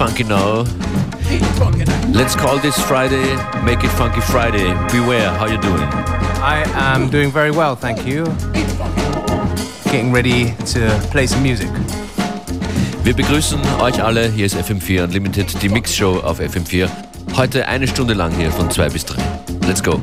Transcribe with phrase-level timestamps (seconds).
[0.00, 0.64] funky now.
[2.10, 4.72] Let's call this Friday Make It Funky Friday.
[4.90, 5.88] Beware, how you doing?
[6.42, 8.24] I am doing very well, thank you.
[9.92, 11.68] Getting ready to play some music.
[13.04, 14.30] Wir begrüßen euch alle.
[14.30, 17.09] Hier ist FM4 Unlimited, die Mixshow auf FM4.
[17.36, 19.22] Heute eine Stunde lang hier von 2 bis 3.
[19.66, 20.00] Let's go.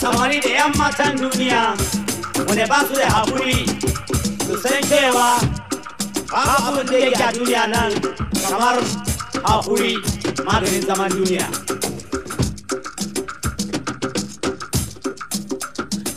[0.00, 1.62] samari da yamma kan duniya
[2.48, 3.66] wanda ba su da haƙuri
[4.46, 5.28] su san cewa
[6.32, 7.92] babu abin da yake a duniya nan
[8.48, 8.76] kamar
[9.44, 9.92] haƙuri
[10.46, 11.46] maganin zaman duniya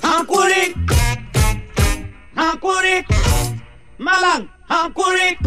[0.02, 0.64] hankuri
[2.36, 2.96] hankuri
[3.98, 5.38] malam hankuri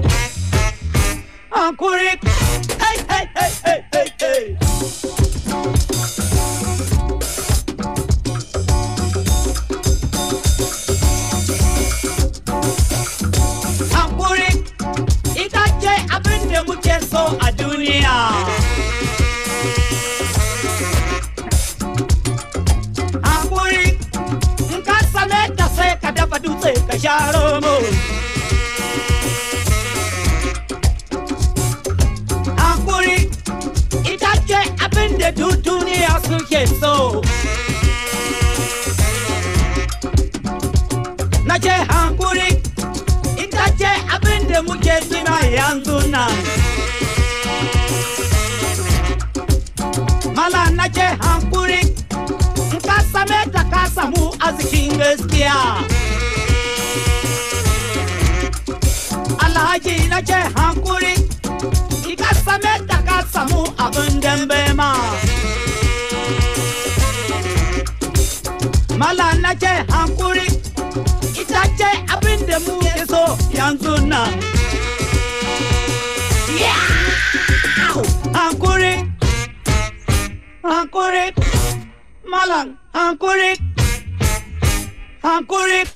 [1.50, 2.10] hankuri
[2.82, 5.15] hey hey hey hey hey hey
[17.16, 18.16] so a duniya.
[26.02, 27.74] Ka dafa dutse ka sha romo.
[32.60, 33.18] Hankuri,
[34.12, 35.30] ita ce abin da
[35.66, 36.94] duniya suke so.
[41.48, 42.50] Na ce hankuri,
[43.44, 46.65] ita ce abin da muke tuna yanzu nan.
[54.98, 55.58] Bestia gaskiya.
[59.44, 61.14] Alhaji na ce hankuri,
[62.08, 64.90] ika ka same ta ka samu abin dambe ma.
[68.98, 70.46] Mala na ce hankuri,
[71.40, 73.22] ita ce abin da mu ke so
[73.58, 74.32] yanzu nan.
[78.36, 78.94] Hankuri,
[80.62, 81.24] hankuri,
[82.30, 83.52] malang, hankuri,
[85.22, 85.95] hankuri.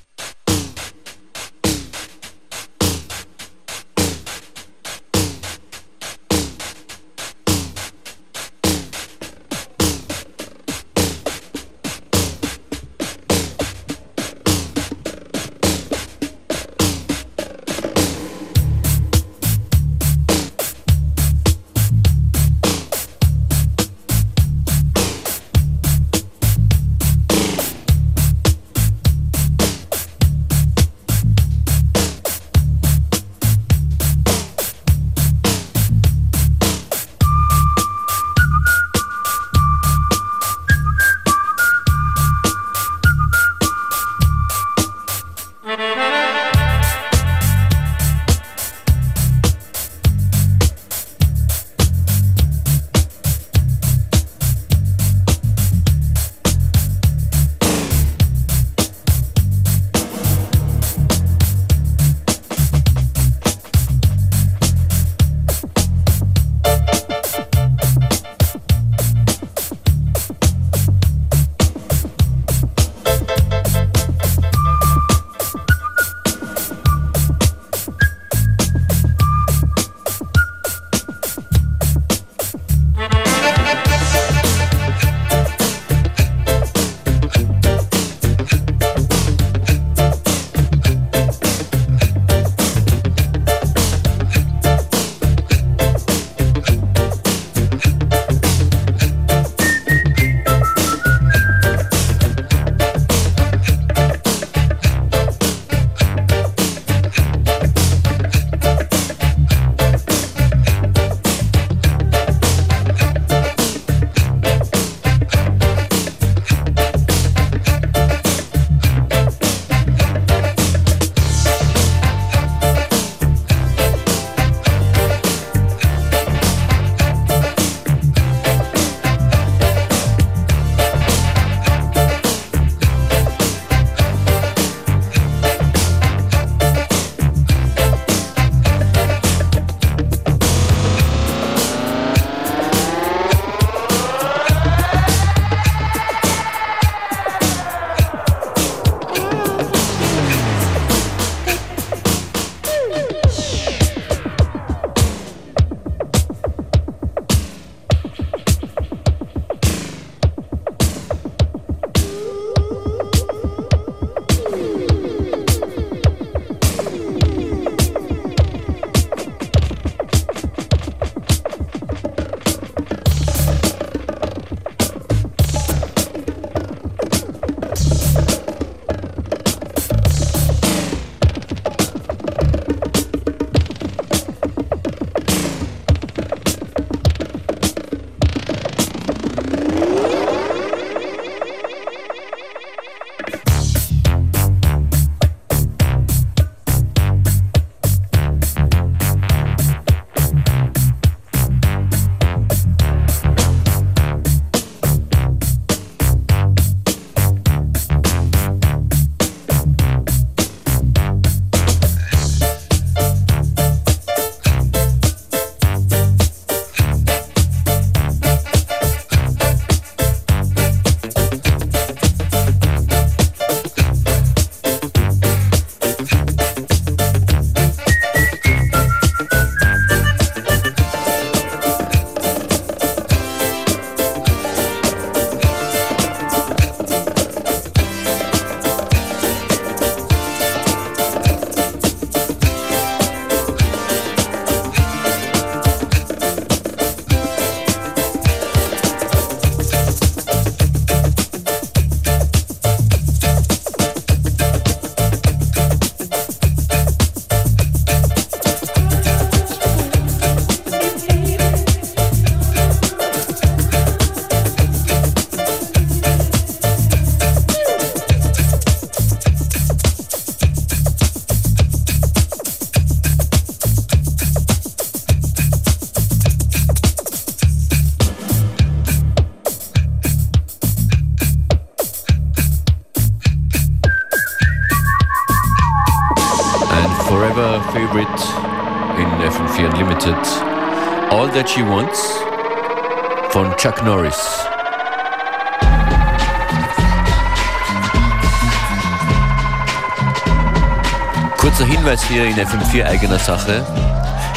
[302.41, 303.63] in FM4 eigener Sache.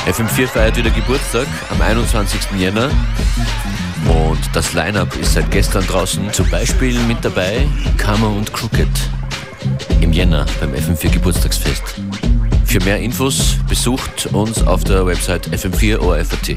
[0.07, 2.41] FM4 feiert wieder Geburtstag am 21.
[2.59, 2.91] Jänner
[4.07, 6.33] und das Line-Up ist seit gestern draußen.
[6.33, 8.89] Zum Beispiel mit dabei Kammer und Crooked
[10.01, 11.95] im Jänner beim FM4 Geburtstagsfest.
[12.67, 16.57] Für mehr Infos besucht uns auf der Website FM4 ORFAT.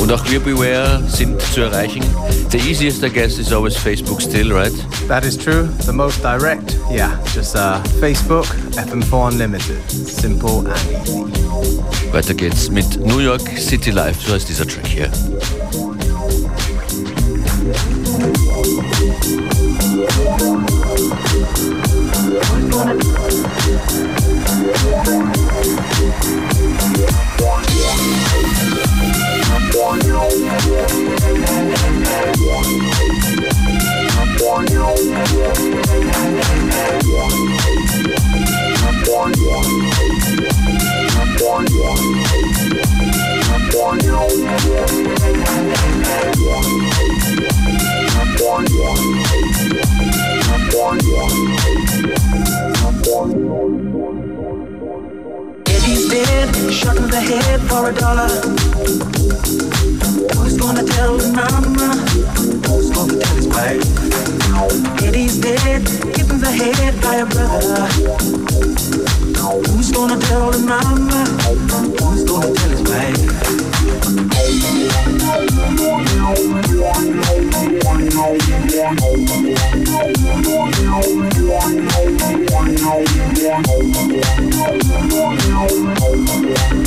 [0.00, 2.02] Und auch wir Beware sind zu erreichen.
[2.50, 4.72] The easiest, I guess, is always Facebook still, right?
[5.08, 5.68] That is true.
[5.84, 7.18] The most direct, yeah.
[7.34, 9.90] Just uh, Facebook, FM4 Unlimited.
[9.90, 12.12] Simple and easy.
[12.12, 15.10] Weiter geht's mit New York City Life, so heißt dieser Track hier.
[55.68, 59.15] Eddie's dead, shot in the head for a dollar.
[60.36, 61.96] Who's gonna tell his mama?
[62.66, 63.84] Who's gonna tell his wife?
[65.02, 65.82] Eddie's dead,
[66.16, 67.86] hit in the head by a brother.
[69.70, 71.24] Who's gonna tell his mama?
[72.02, 73.36] Who's gonna tell his wife?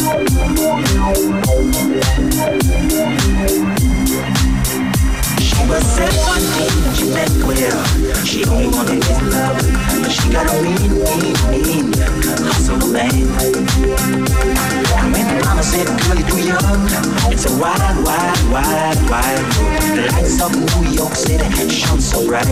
[0.09, 0.15] She
[5.69, 7.83] was 17 she met Will.
[8.25, 9.57] She only wanted his love,
[10.01, 11.93] but she got a mean, mean, mean
[12.41, 13.13] hustle man.
[14.97, 16.89] And when mama said, girl, you're too young,
[17.31, 19.77] it's a wide, wide, wide, wide road.
[19.95, 22.47] The lights of New York City shone so bright.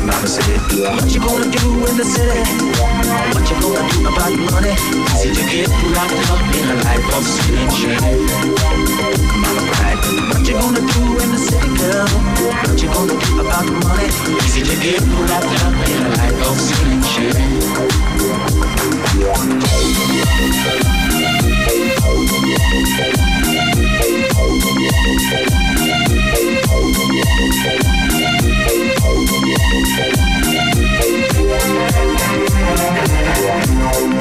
[0.00, 0.60] Mama said,
[0.96, 3.01] what you gonna do in the city?
[3.34, 4.74] What you gonna do about money?
[5.12, 8.00] Easy to get locked up in a life of sin and shame.
[9.42, 12.08] Mama cried, what you gonna do in the city, girl?
[12.64, 14.08] What you gonna do about money?
[14.44, 17.62] Easy to get wrapped up in a life of sin and shame.
[34.12, 34.18] He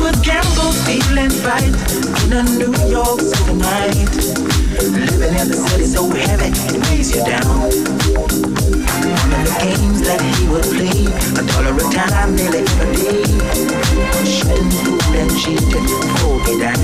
[0.00, 1.74] would gamble, feeling right
[2.24, 4.08] in a New York City night.
[4.80, 7.44] Living in the city so heavy, it weighs you down.
[9.04, 11.04] One of the games that he would play,
[11.36, 13.24] a dollar a time, nearly every day.
[14.24, 16.80] Shooting food and cheating, pull me down.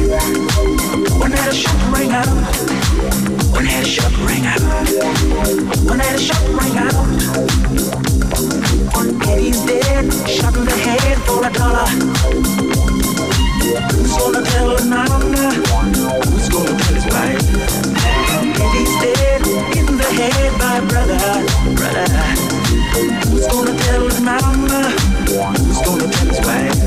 [1.18, 2.28] One night a shot rang out.
[3.54, 4.60] One night a shot rang out.
[5.88, 8.19] One night a shot rang out.
[8.98, 11.86] Eddie's dead, shot in the head for a dollar.
[13.92, 15.52] Who's gonna tell his mama?
[16.26, 17.40] Who's gonna tell his wife?
[18.60, 19.46] Eddie's dead,
[19.78, 21.18] in the head by brother.
[21.76, 22.08] Brother.
[23.30, 24.90] Who's gonna tell his mama?
[25.30, 26.78] Who's gonna tell his wife?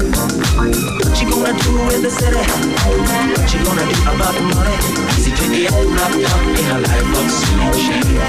[0.99, 2.37] What you gonna do in the city?
[2.37, 4.77] What you gonna do about the money?
[5.17, 8.23] Easy to get wrapped up in a life of sin and shame.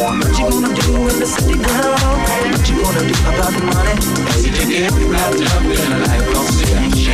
[0.00, 1.92] What you gonna do in the city, girl?
[1.92, 3.94] What you gonna do about the money?
[4.30, 7.10] Easy to get wrapped up in a life of sin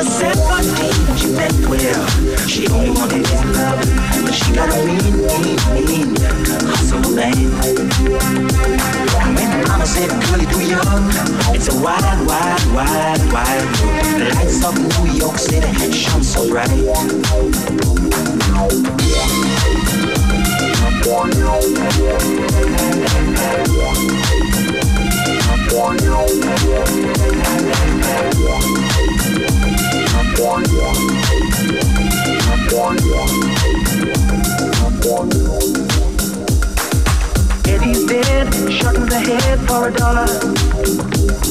[0.00, 2.06] was set by me, she meant well.
[2.48, 3.80] She only wanted his love,
[4.24, 6.16] but she got a mean, mean, mean
[6.72, 7.36] hustle, man.
[9.20, 11.04] And when mama said, girl, you're too young,
[11.54, 14.08] it's a wild, wild, wild, wild world.
[14.16, 16.70] The lights of New York City shone so bright.
[28.50, 28.89] Thank
[37.66, 41.49] Eddie's dead, shot in the head for a dollar.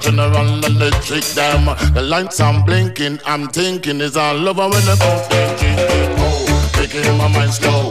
[0.00, 1.24] General electric.
[1.34, 5.26] Them, the lights I'm blinking, I'm thinking is all over when the boat
[6.20, 7.87] Oh, making my mind slow.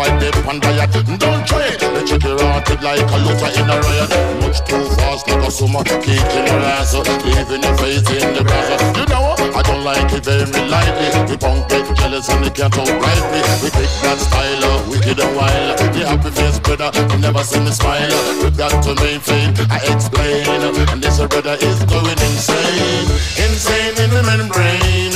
[0.00, 0.92] Boy dip on diet.
[1.20, 1.80] Don't try it.
[1.80, 4.10] The chicken rotted like a looter in a riot.
[4.40, 5.84] Much too fast like a summer.
[5.84, 8.80] Kicking your ass leaving your face in the grass.
[8.96, 11.08] You know I don't like it very lightly.
[11.28, 13.40] The punk get jealous and they can't outright me.
[13.60, 15.78] We pick that style, wicked and wild.
[15.92, 18.20] The happy face brother, you never see me smile.
[18.42, 20.48] We got to maintain, I explain.
[20.92, 23.08] And this brother is going insane.
[23.44, 25.12] Insane in the membrane.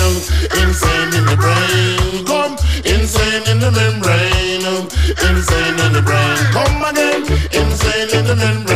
[0.61, 2.25] Insane in the brain.
[2.29, 4.44] Come, insane in the membrane.
[4.85, 6.37] Insane in the brain.
[6.53, 7.23] Come again.
[7.53, 8.74] Insane in the membrane.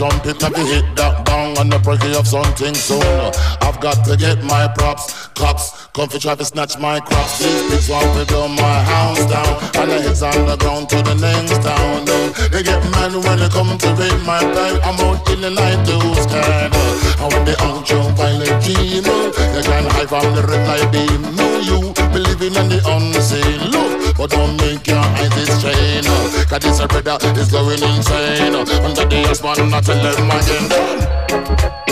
[0.00, 3.02] I play the trumpet, let me hit that bang on the break of something soon.
[3.62, 5.88] I've got to get my props, cops.
[5.92, 7.38] Come for try to snatch my crops.
[7.38, 9.58] These pigs want to blow my house down.
[9.74, 12.06] And the heads on the ground to the next town.
[12.50, 14.78] They get mad when they come to raid my bag.
[14.86, 16.70] I'm out in the night to scared.
[17.18, 21.22] And when they out jump violent dream, they can hide from the red light beam.
[21.34, 23.58] No, you believing in the unseen.
[23.74, 24.97] Look, but don't make your.
[26.60, 28.54] Cause this brother is going insane.
[28.54, 31.87] Under the husband, not tell them again.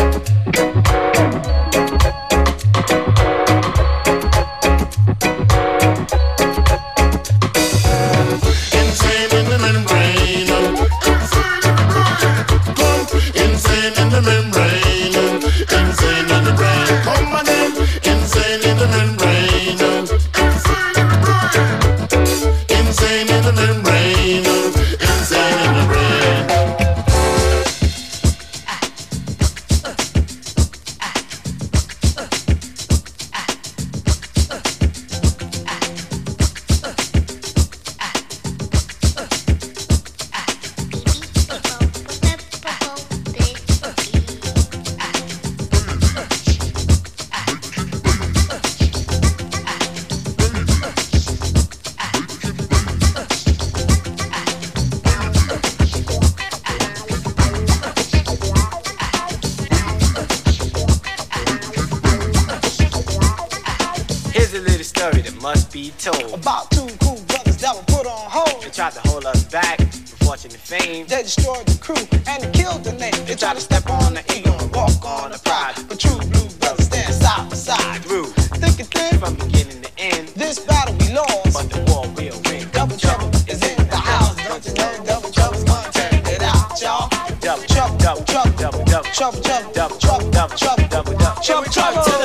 [90.56, 92.15] Trouble, double, trouble, double,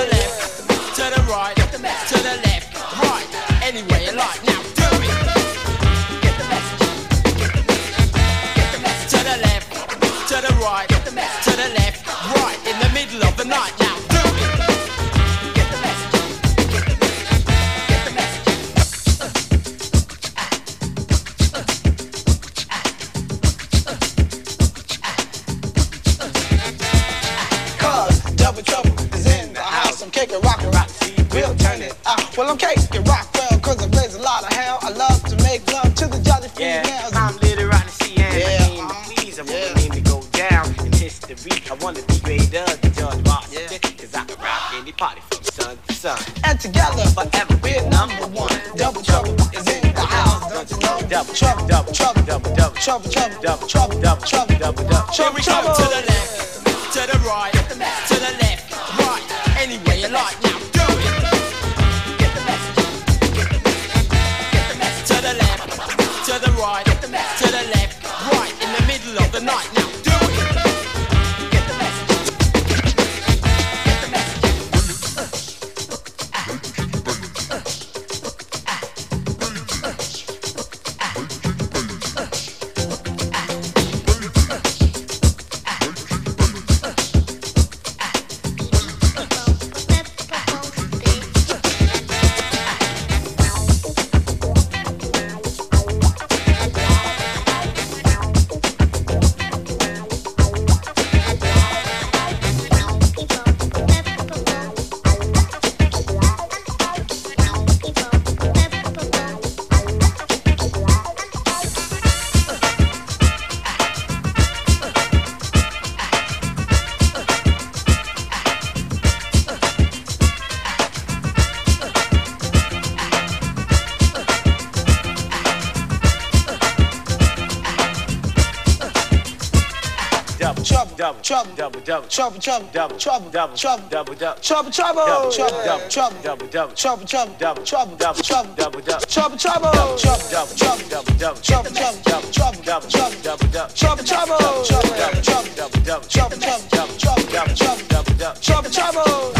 [132.12, 135.00] trouble, trouble, double, trouble, double, trouble, double, double, trouble, trouble,
[135.32, 139.71] trouble, double, trouble, double, double, trouble, trouble, double, trouble, double, trouble, double, double, trouble, trouble,
[139.95, 144.36] trouble, double, trouble, double, double, trouble, trouble, double, trouble, double, trouble, double, double, trouble, trouble,
[144.67, 149.34] trouble, double, trouble, double, double, trouble, trouble, trouble, double, trouble, double, double, trouble, trouble.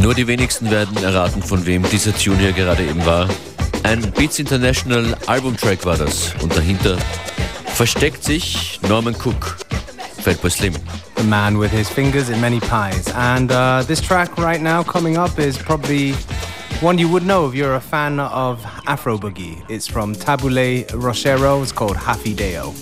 [0.00, 3.28] Nur die wenigsten werden erraten, von wem dieser Tune hier gerade eben war.
[3.82, 6.32] Ein Beats International Albumtrack war das.
[6.40, 6.96] Und dahinter
[7.74, 9.58] versteckt sich Norman Cook,
[10.22, 10.74] Fatboy Slim.
[11.18, 13.08] The man with his fingers in many pies.
[13.08, 16.12] And uh, this track right now coming up is probably
[16.80, 19.68] one you would know if you're a fan of Afro Boogie.
[19.68, 21.60] It's from Tabu Ley Rochereau.
[21.60, 22.72] It's called Happy Deo.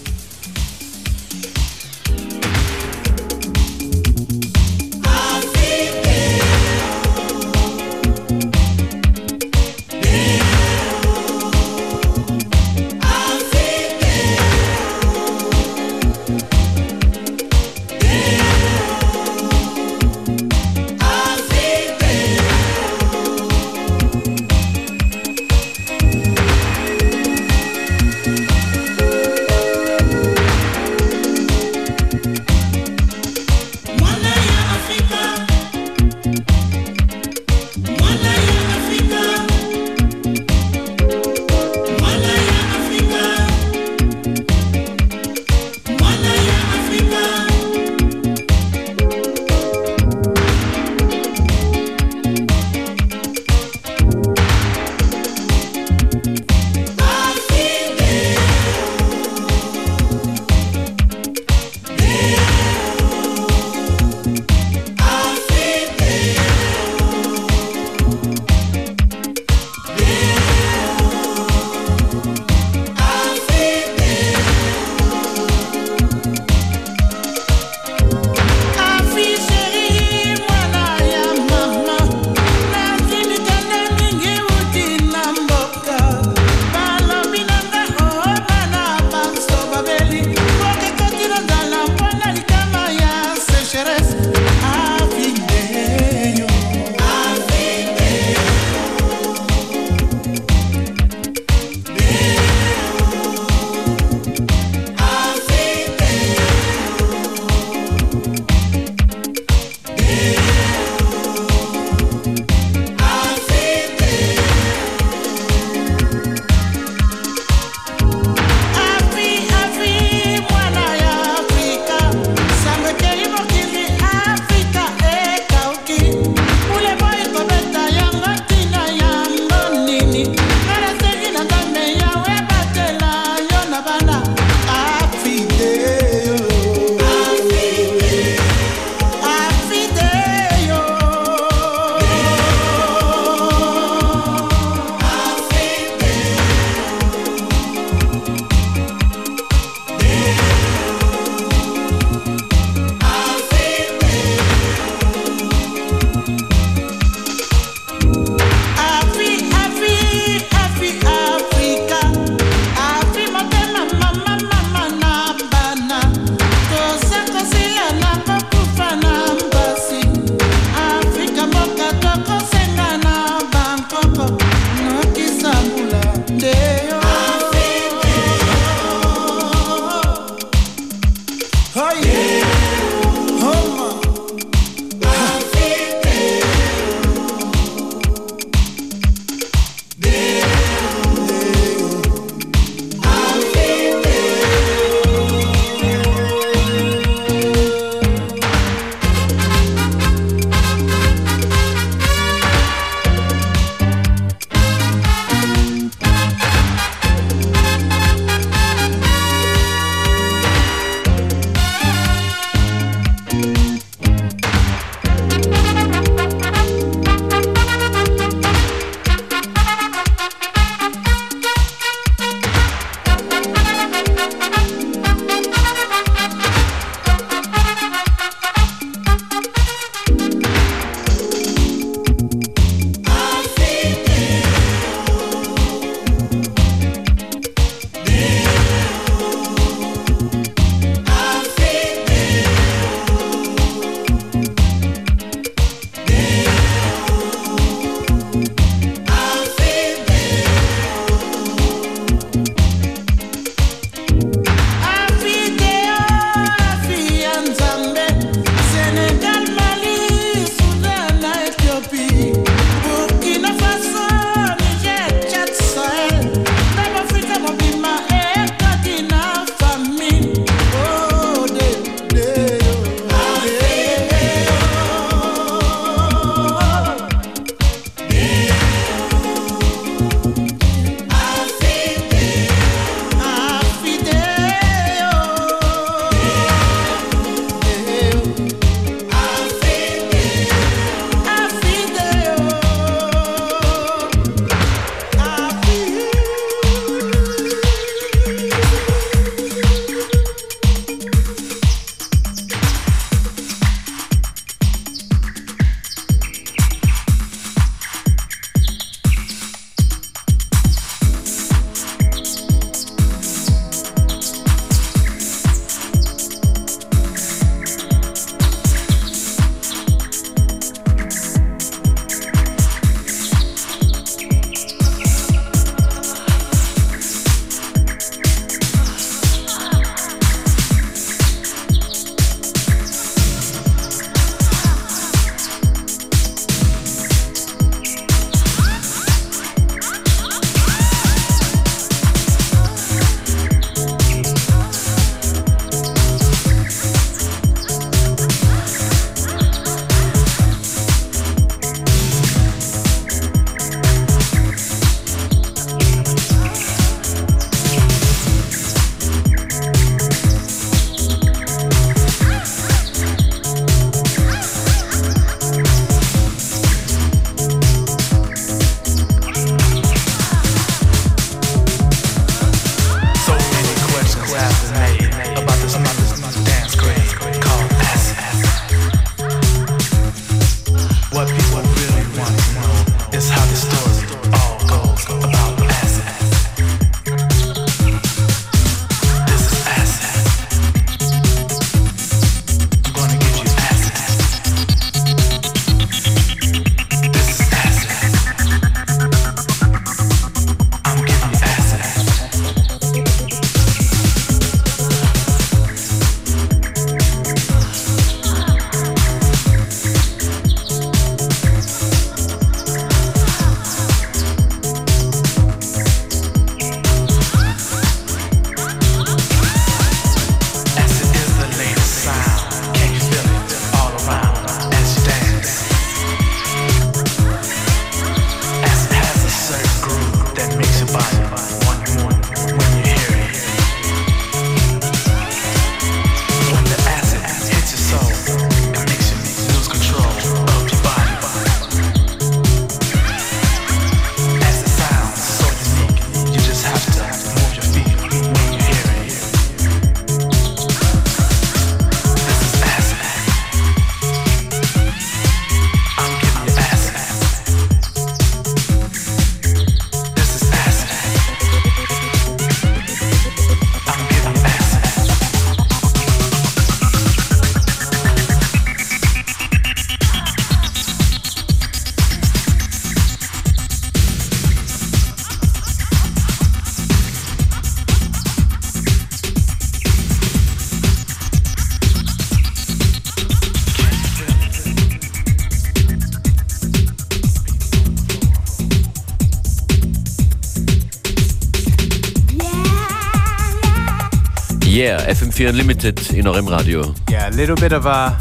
[494.96, 496.94] Yeah, FM4 Unlimited in eurem Radio.
[497.10, 498.16] Yeah, a little bit of a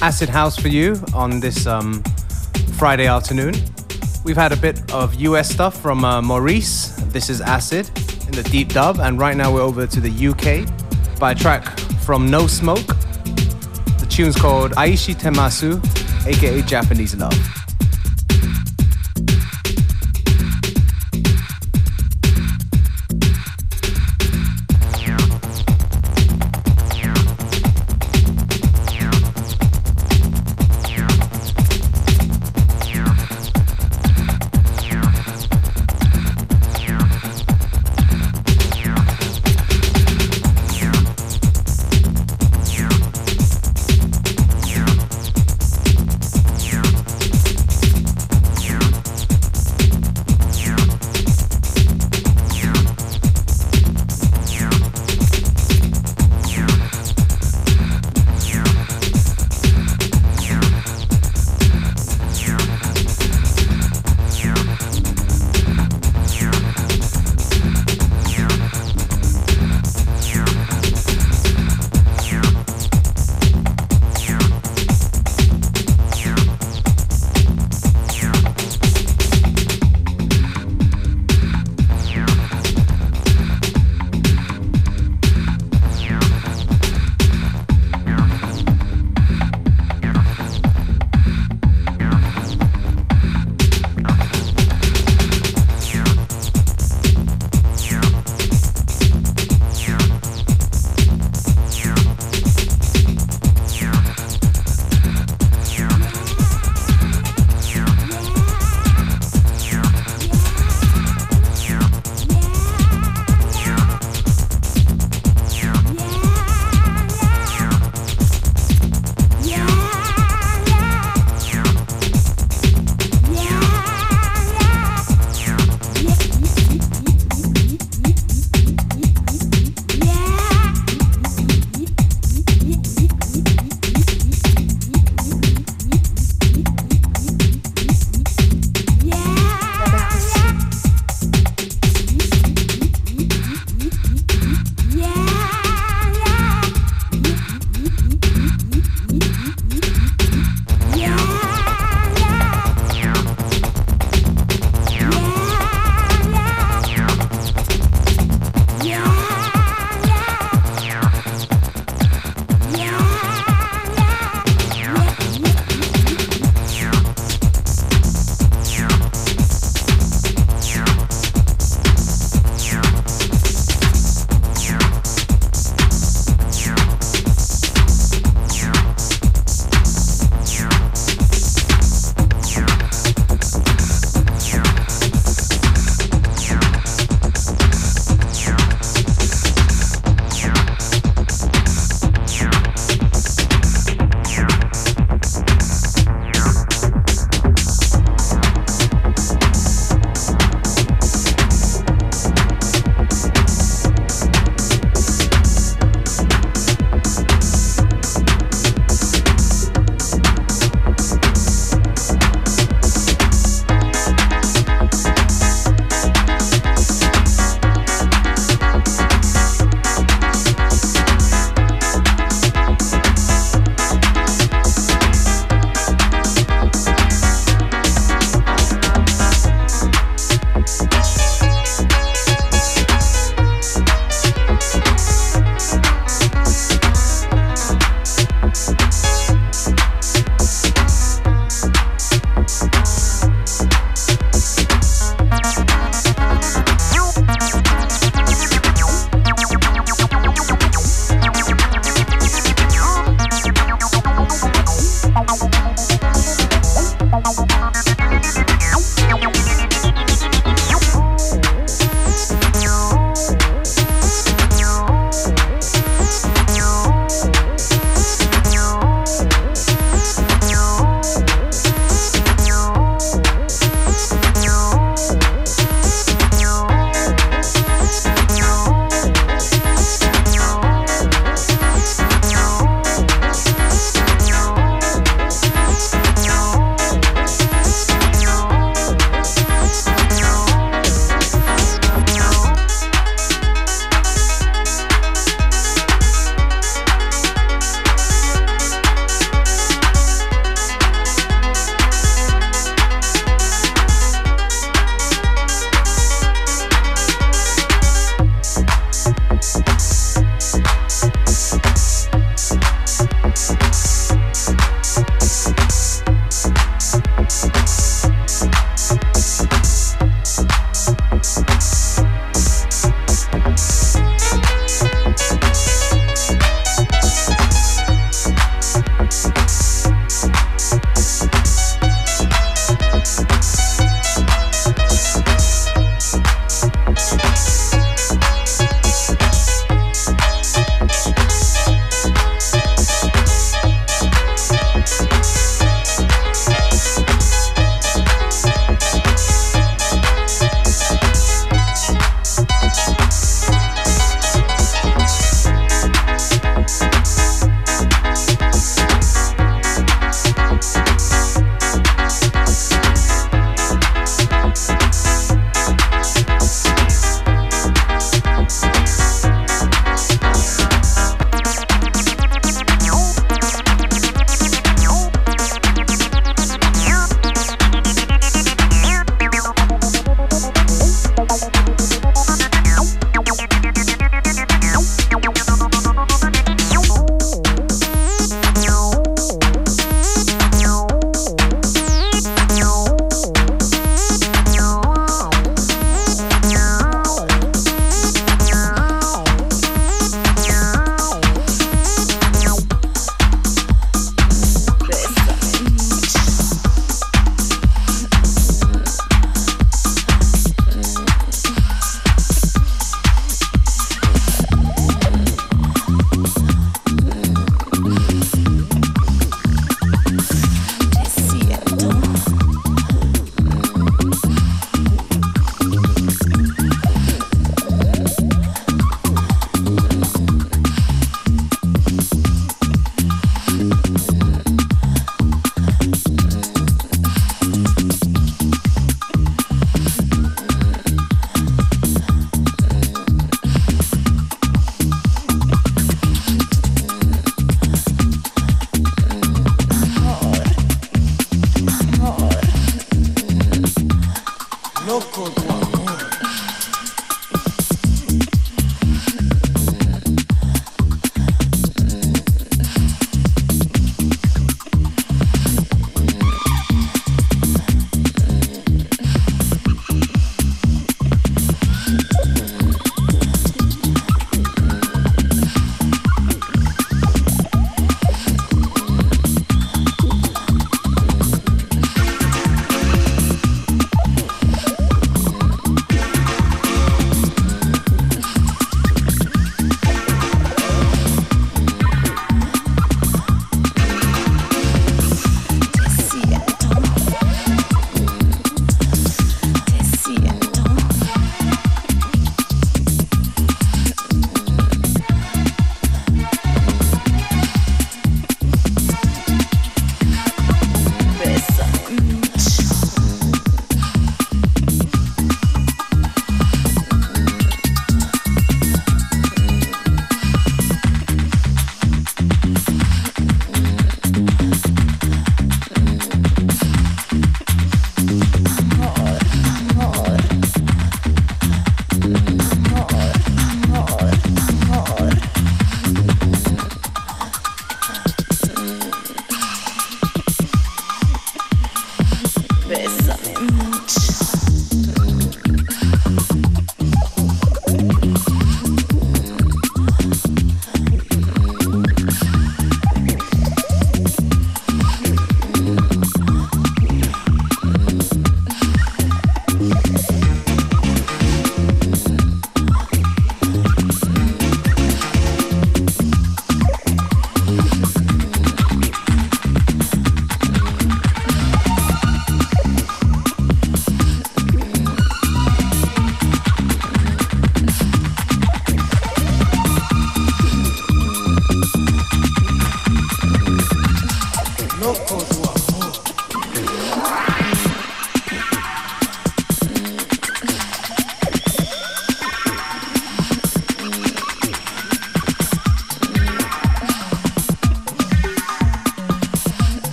[0.00, 2.02] acid house for you on this um,
[2.78, 3.54] Friday afternoon.
[4.24, 6.96] We've had a bit of US stuff from uh, Maurice.
[7.12, 7.90] This is Acid
[8.26, 10.64] in the deep dub, and right now we're over to the UK
[11.18, 12.96] by a track from No Smoke.
[13.98, 15.82] The tune's called Aishi Temasu,
[16.26, 17.59] aka Japanese Love.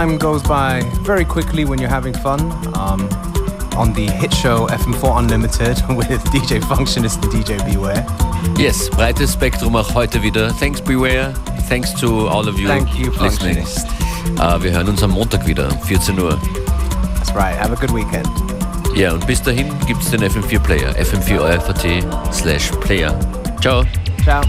[0.00, 2.40] Time goes by very quickly when you're having fun.
[2.74, 3.00] Um,
[3.76, 8.04] on the hit show FM4 Unlimited with DJ Functionist and DJ Beware.
[8.58, 10.50] Yes, breites Spektrum auch heute wieder.
[10.58, 11.34] Thanks Beware.
[11.68, 13.56] Thanks to all of you Thank you, listening.
[13.56, 13.86] Functionist.
[14.38, 16.38] Uh, wir hören uns am Montag wieder, 14 Uhr.
[17.16, 17.56] That's right.
[17.58, 18.28] Have a good weekend.
[18.94, 23.14] Ja, und bis dahin gibt's den FM4 Player, fm4 slash player.
[23.60, 23.84] Ciao.
[24.24, 24.42] Ciao.